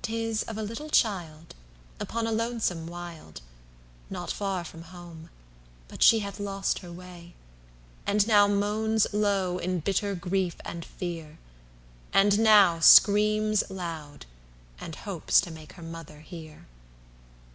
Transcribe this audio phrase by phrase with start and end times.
[0.00, 1.54] 'Tis of a little child,
[2.00, 3.42] Upon a lonesome wild,
[4.08, 5.28] Not far from home,
[5.86, 7.34] but she hath lost her way;
[8.06, 11.38] And now moans low in bitter grief and fear,
[12.14, 14.24] And now screams loud,
[14.80, 16.66] and hopes to make her mother hear.